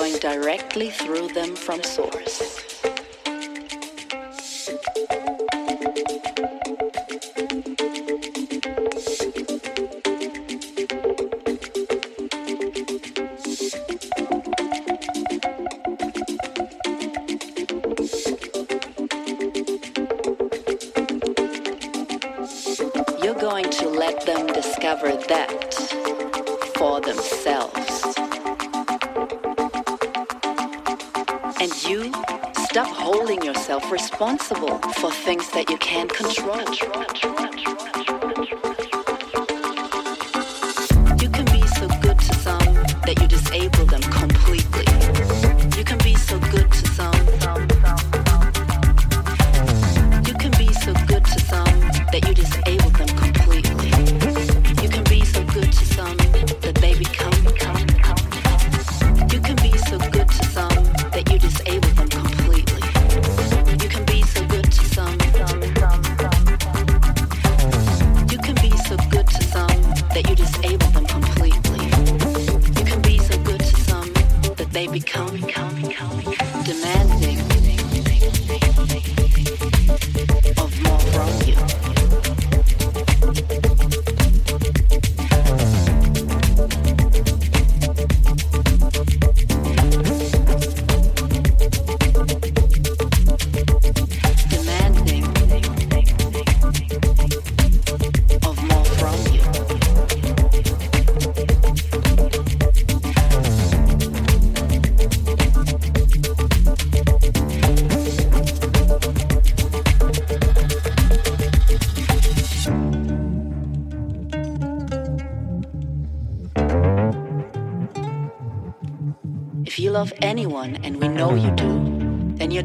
going 0.00 0.18
directly 0.18 0.88
through 0.88 1.28
them 1.28 1.54
from 1.54 1.82
source. 1.82 2.69
yourself 33.70 33.92
responsible 33.92 34.78
for 34.94 35.12
things 35.12 35.48
that 35.50 35.70
you 35.70 35.76
can't 35.78 36.12
control. 36.12 37.49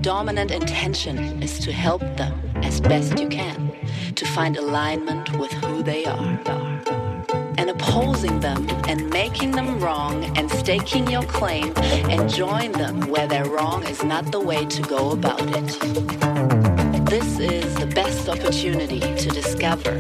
dominant 0.05 0.51
intention 0.51 1.41
is 1.41 1.57
to 1.57 1.71
help 1.71 1.99
them 2.15 2.39
as 2.57 2.79
best 2.79 3.17
you 3.17 3.27
can 3.27 3.75
to 4.13 4.23
find 4.23 4.55
alignment 4.55 5.35
with 5.39 5.51
who 5.53 5.81
they 5.81 6.05
are. 6.05 6.39
And 7.57 7.71
opposing 7.71 8.39
them 8.39 8.69
and 8.87 9.09
making 9.09 9.53
them 9.53 9.79
wrong 9.79 10.23
and 10.37 10.47
staking 10.51 11.09
your 11.09 11.23
claim 11.23 11.73
and 12.11 12.29
join 12.29 12.71
them 12.73 13.01
where 13.09 13.25
they're 13.25 13.49
wrong 13.49 13.83
is 13.87 14.03
not 14.03 14.31
the 14.31 14.39
way 14.39 14.63
to 14.67 14.81
go 14.83 15.09
about 15.09 15.41
it. 15.41 15.69
This 17.09 17.39
is 17.39 17.73
the 17.73 17.87
best 17.87 18.29
opportunity 18.29 18.99
to 18.99 19.29
discover 19.29 19.95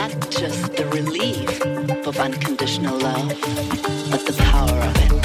not 0.00 0.10
just 0.30 0.74
the 0.74 0.84
relief 0.92 1.48
of 2.08 2.18
unconditional 2.18 2.98
love, 2.98 3.28
but 4.10 4.26
the 4.26 4.34
power 4.36 4.78
of 4.80 4.96
it. 4.96 5.23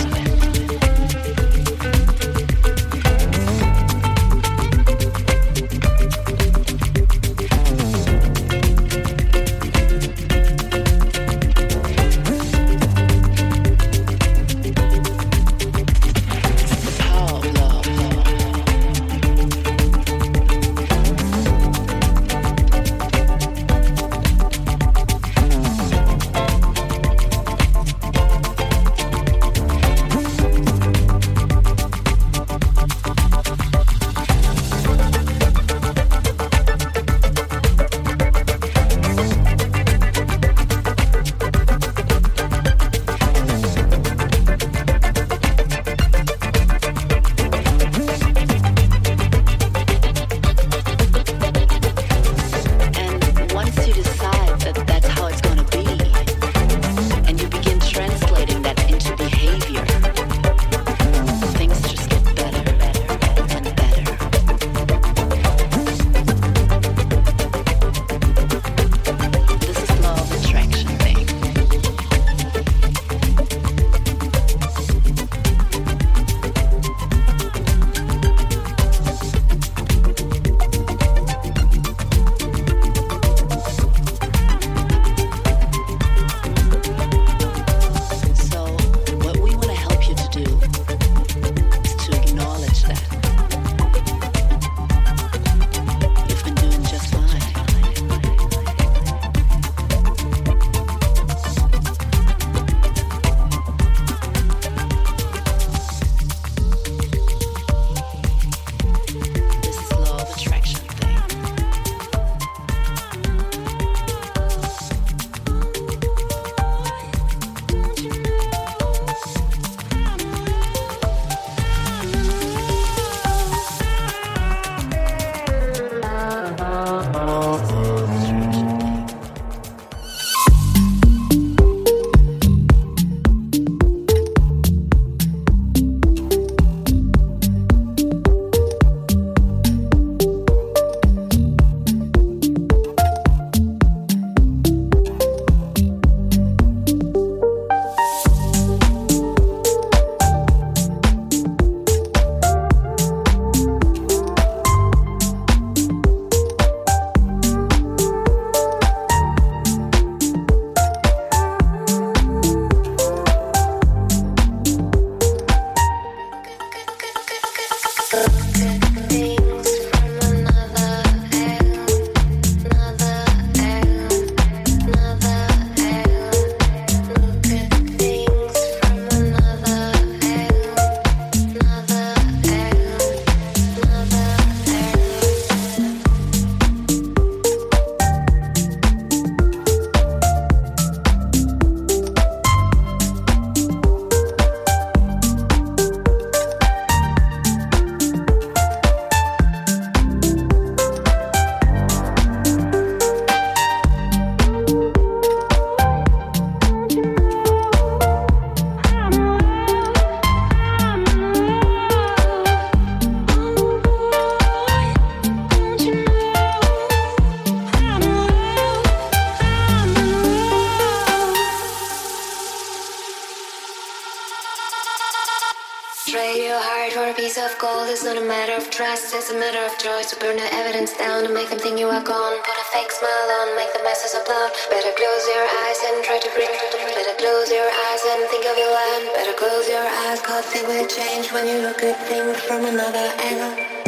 Is 229.13 229.29
a 229.31 229.33
matter 229.39 229.63
of 229.65 229.77
choice. 229.77 230.11
To 230.11 230.19
burn 230.19 230.35
the 230.35 230.53
evidence 230.53 230.93
down 230.97 231.25
and 231.25 231.33
make 231.33 231.49
them 231.49 231.59
think 231.59 231.79
you 231.79 231.87
are 231.87 232.03
gone. 232.03 232.37
Put 232.43 232.57
a 232.57 232.65
fake 232.73 232.91
smile 232.91 233.29
on, 233.41 233.55
make 233.55 233.71
the 233.73 233.81
masses 233.83 234.13
applaud. 234.13 234.51
Better 234.69 234.91
close 234.91 235.23
your 235.33 235.45
eyes 235.65 235.79
and 235.87 236.03
try 236.03 236.19
to 236.19 236.29
breathe. 236.35 236.59
Better 236.93 237.15
close 237.17 237.49
your 237.49 237.69
eyes 237.69 238.03
and 238.11 238.29
think 238.29 238.45
of 238.45 238.57
your 238.57 238.71
land. 238.71 239.09
Better 239.15 239.33
close 239.33 239.69
your 239.69 239.87
eyes, 240.05 240.21
cause 240.21 240.45
it 240.53 240.67
will 240.67 240.87
change 240.87 241.31
when 241.31 241.47
you 241.47 241.61
look 241.61 241.81
at 241.81 241.97
things 242.07 242.37
from 242.41 242.65
another 242.65 243.13
angle. 243.23 243.78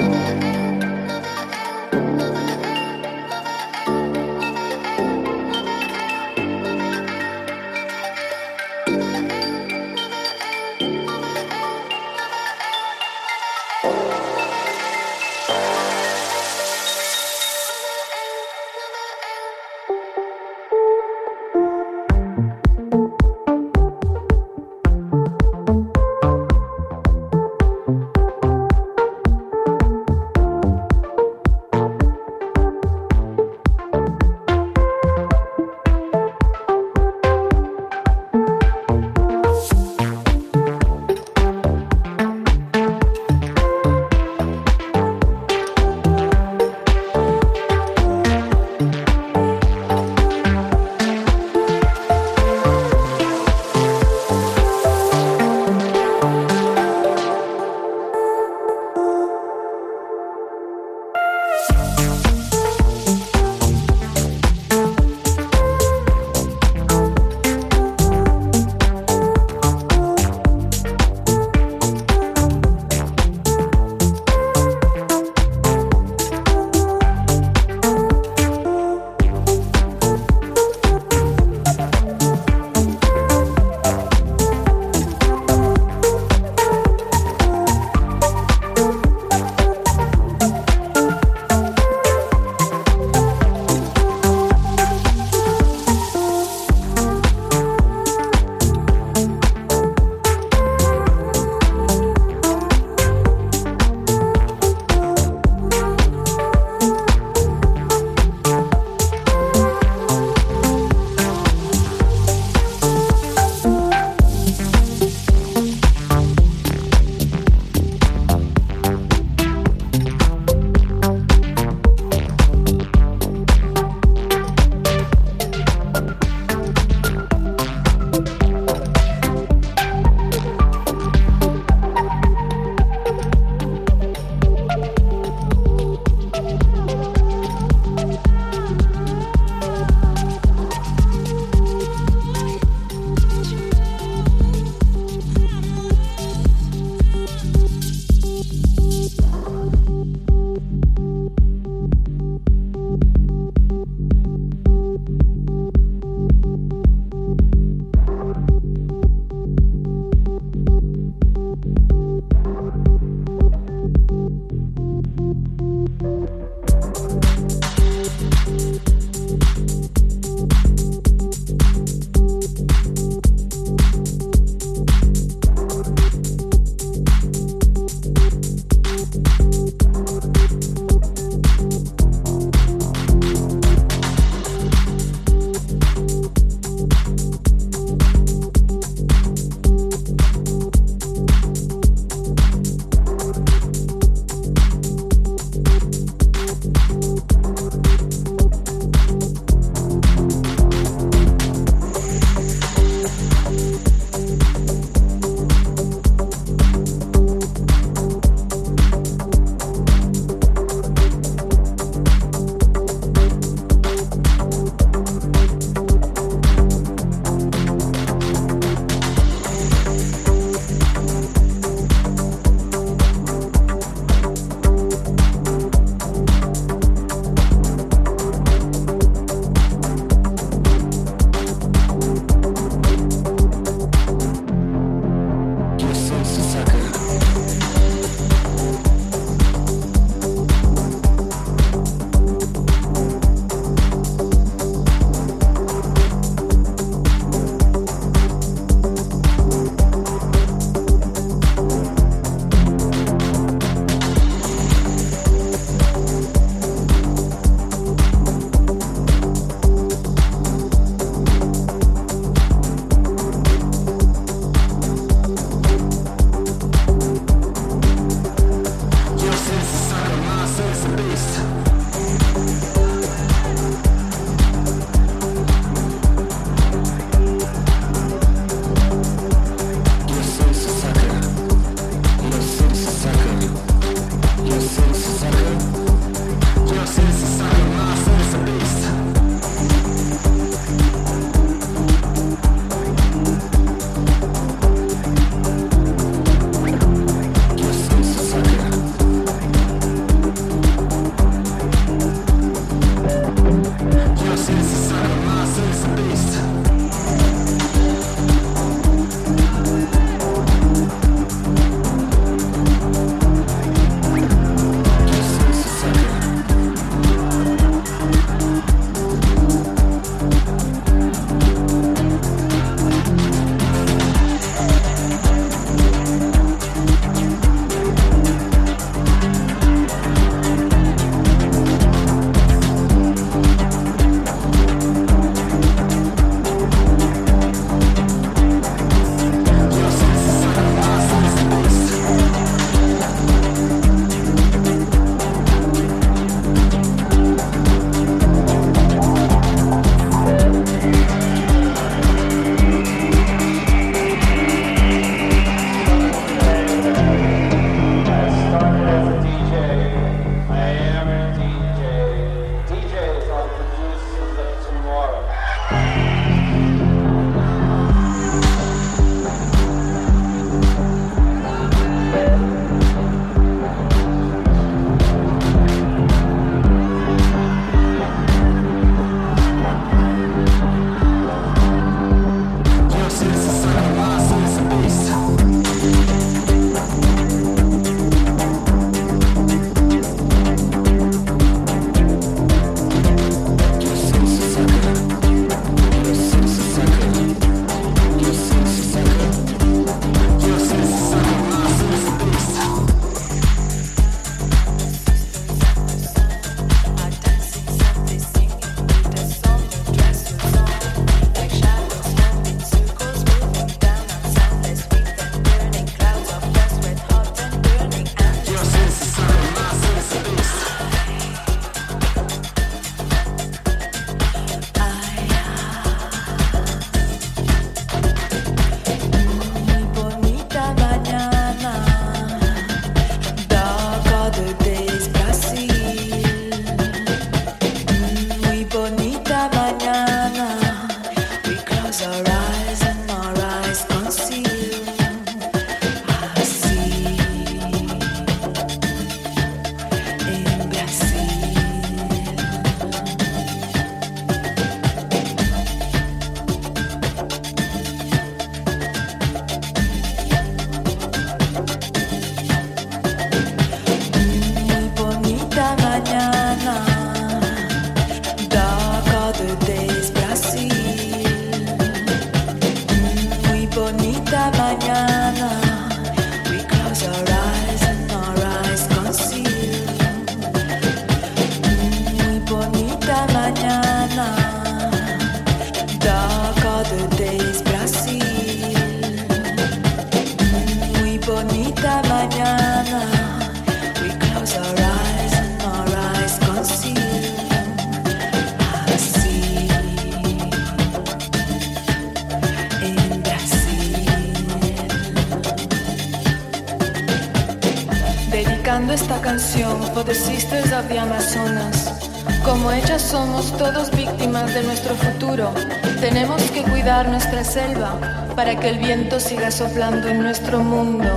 Selva 517.52 518.00
para 518.34 518.58
que 518.58 518.70
el 518.70 518.78
viento 518.78 519.20
siga 519.20 519.52
soplando 519.52 520.08
en 520.08 520.22
nuestro 520.22 520.60
mundo 520.60 521.10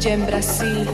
y 0.00 0.08
en 0.08 0.24
Brasil. 0.24 0.88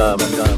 dumb. 0.00 0.49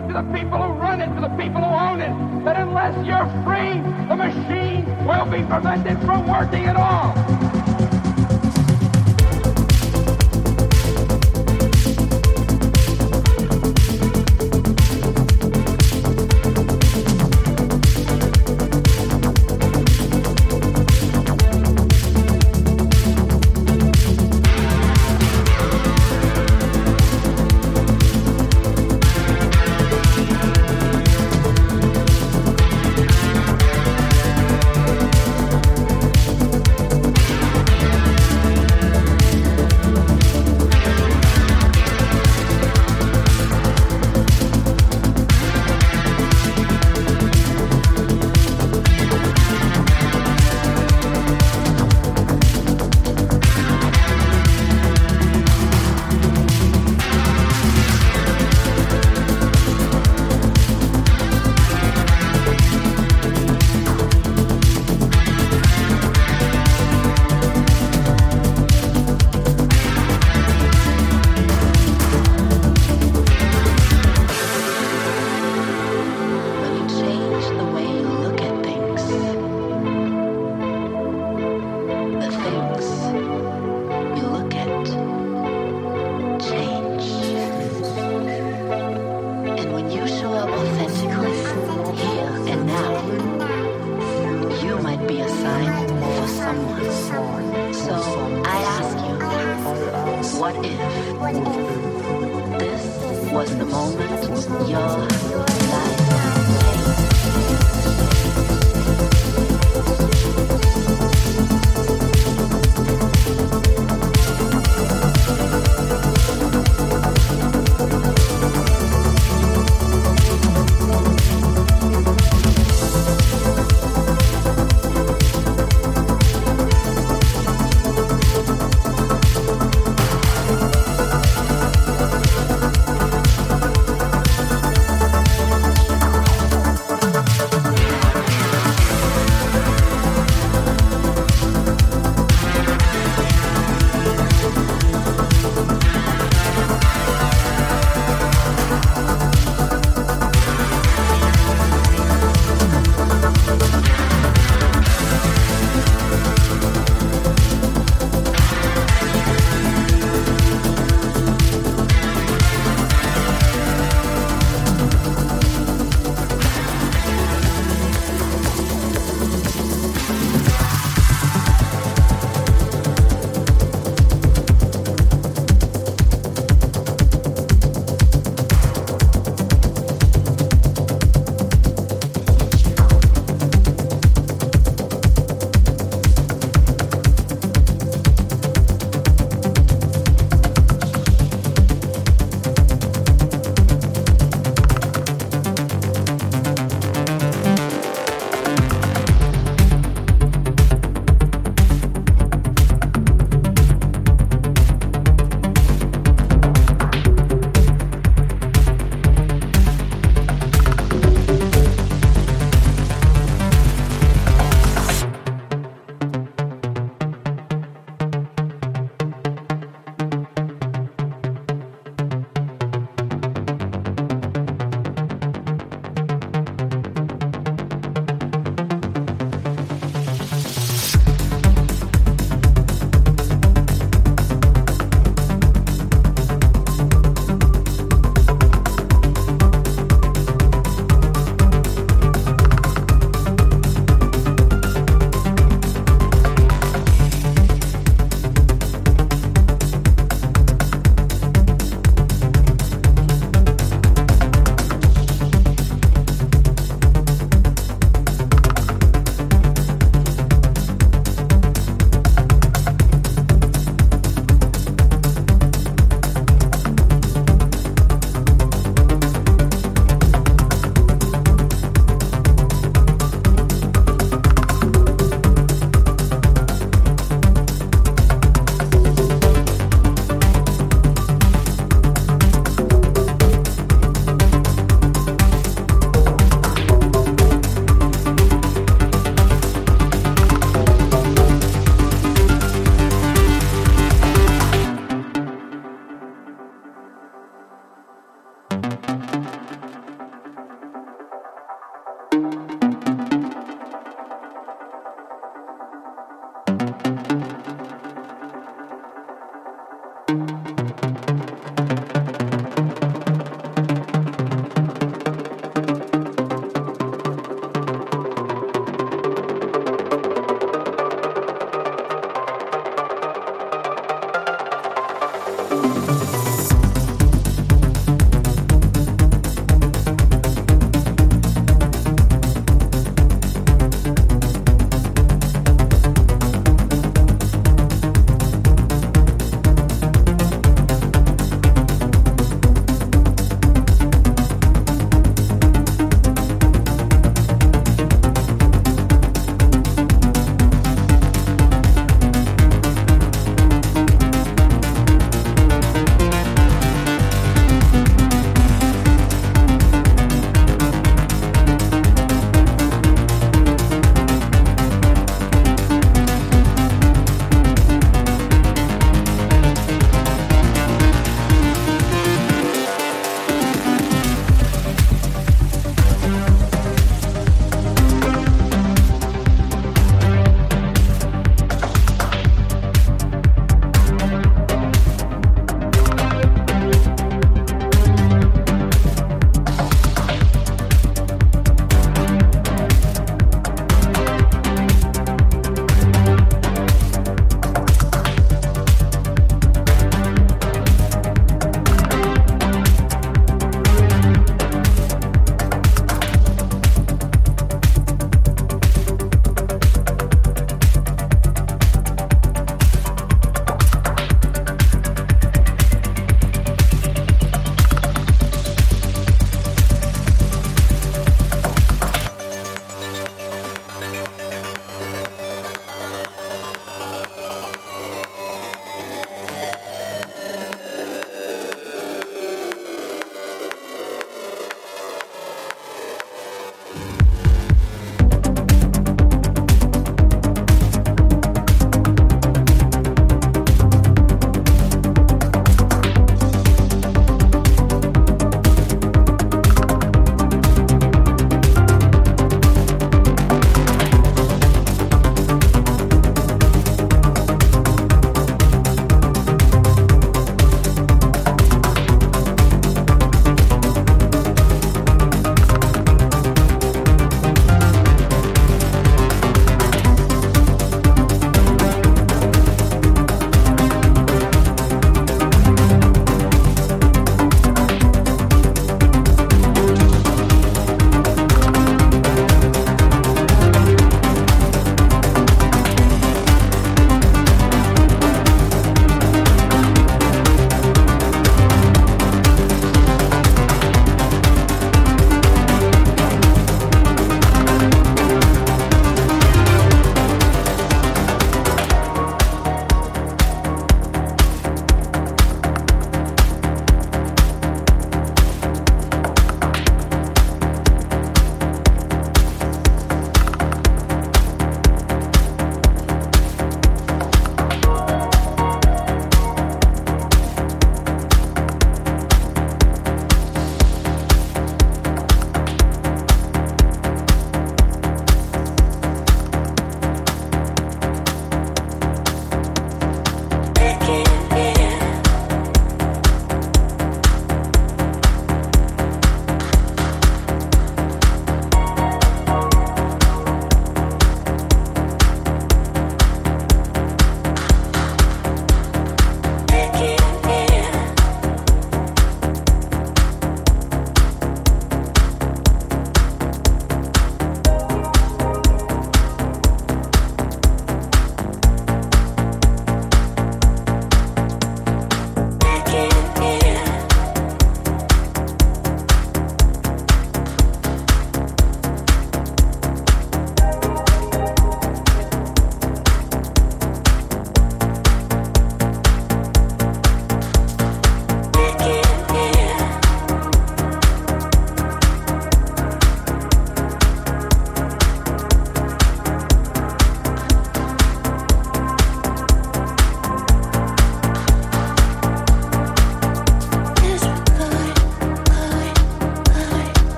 To 0.00 0.06
to 0.08 0.12
the 0.14 0.22
people 0.32 0.58
who 0.58 0.72
run 0.80 1.00
it, 1.00 1.14
to 1.14 1.20
the 1.20 1.28
people 1.28 1.62
who 1.62 1.74
own 1.74 2.00
it, 2.00 2.44
that 2.44 2.56
unless 2.56 2.94
you're 3.06 3.26
free, 3.44 3.80
the 4.08 4.16
machine 4.16 4.84
will 5.06 5.26
be 5.26 5.42
prevented 5.46 5.98
from 6.00 6.26
working 6.26 6.66
at 6.66 6.76
all. 6.76 7.59